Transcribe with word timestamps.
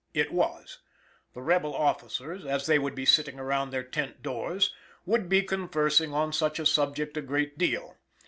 It 0.15 0.33
was. 0.33 0.79
The 1.35 1.43
rebel 1.43 1.75
officers, 1.75 2.43
as 2.43 2.65
they 2.65 2.79
would 2.79 2.95
be 2.95 3.05
sitting 3.05 3.37
around 3.39 3.69
their 3.69 3.83
tent 3.83 4.23
doors, 4.23 4.73
would 5.05 5.29
be 5.29 5.43
conversing 5.43 6.11
on 6.11 6.33
such 6.33 6.57
a 6.57 6.65
subject 6.65 7.17
a 7.17 7.21
great 7.21 7.55
deal. 7.59 7.97